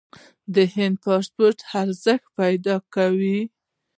[0.53, 3.39] د هند پاسپورت ارزښت پیدا کوي.